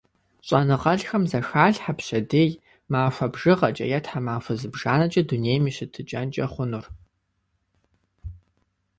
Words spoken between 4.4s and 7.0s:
зыбжанэкӀэ дунейм и щытыкӀэнкӀэ хъунур.